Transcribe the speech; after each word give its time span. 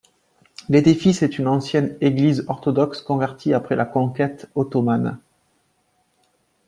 L'édifice 0.67 1.21
est 1.21 1.37
une 1.37 1.45
ancienne 1.47 1.95
église 2.01 2.43
orthodoxe 2.47 3.03
convertie 3.03 3.53
après 3.53 3.75
la 3.75 3.85
conquête 3.85 4.49
ottomane. 4.55 5.19